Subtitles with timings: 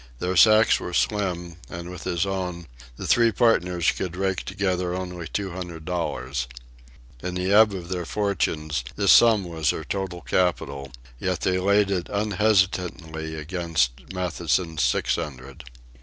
[0.17, 2.65] Their sacks were slim, and with his own
[2.97, 6.47] the three partners could rake together only two hundred dollars.
[7.21, 11.91] In the ebb of their fortunes, this sum was their total capital; yet they laid
[11.91, 15.65] it unhesitatingly against Matthewson's six hundred.